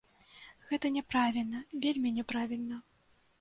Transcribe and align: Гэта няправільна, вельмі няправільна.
Гэта 0.71 0.89
няправільна, 0.95 1.59
вельмі 1.85 2.15
няправільна. 2.17 2.81